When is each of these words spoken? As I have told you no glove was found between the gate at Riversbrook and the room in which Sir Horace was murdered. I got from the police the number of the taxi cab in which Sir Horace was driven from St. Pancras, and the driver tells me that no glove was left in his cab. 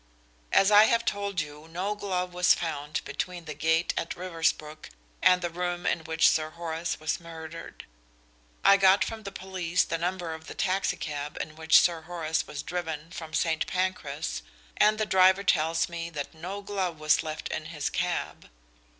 As 0.51 0.71
I 0.71 0.85
have 0.85 1.05
told 1.05 1.39
you 1.41 1.67
no 1.67 1.93
glove 1.93 2.33
was 2.33 2.55
found 2.55 3.01
between 3.05 3.45
the 3.45 3.53
gate 3.53 3.93
at 3.95 4.15
Riversbrook 4.15 4.89
and 5.21 5.43
the 5.43 5.49
room 5.51 5.85
in 5.85 6.05
which 6.05 6.27
Sir 6.27 6.49
Horace 6.49 6.99
was 6.99 7.19
murdered. 7.19 7.85
I 8.65 8.77
got 8.77 9.05
from 9.05 9.21
the 9.21 9.31
police 9.31 9.83
the 9.83 9.99
number 9.99 10.33
of 10.33 10.47
the 10.47 10.55
taxi 10.55 10.97
cab 10.97 11.37
in 11.39 11.55
which 11.55 11.79
Sir 11.79 12.01
Horace 12.01 12.47
was 12.47 12.63
driven 12.63 13.11
from 13.11 13.35
St. 13.35 13.67
Pancras, 13.67 14.41
and 14.75 14.97
the 14.97 15.05
driver 15.05 15.43
tells 15.43 15.87
me 15.87 16.09
that 16.09 16.33
no 16.33 16.63
glove 16.63 16.99
was 16.99 17.21
left 17.21 17.49
in 17.49 17.65
his 17.65 17.91
cab. 17.91 18.49